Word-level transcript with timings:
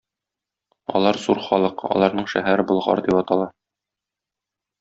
Алар 0.99 1.19
зур 1.25 1.41
халык, 1.49 1.85
аларның 1.97 2.27
шәһәре 2.33 2.65
Болгар 2.73 3.05
дип 3.09 3.19
атала. 3.23 3.49